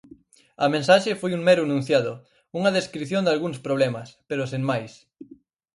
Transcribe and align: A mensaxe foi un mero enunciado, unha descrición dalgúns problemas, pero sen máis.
A 0.65 0.67
mensaxe 0.75 1.19
foi 1.21 1.31
un 1.37 1.43
mero 1.47 1.63
enunciado, 1.67 2.13
unha 2.59 2.73
descrición 2.77 3.23
dalgúns 3.25 3.59
problemas, 3.67 4.07
pero 4.29 4.49
sen 4.51 4.63
máis. 4.69 4.91